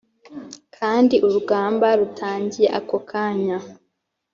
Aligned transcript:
kandi 0.77 1.15
urugamba 1.25 1.87
rutangiye 1.99 2.67
ako 2.79 2.97
kanya 3.09 3.57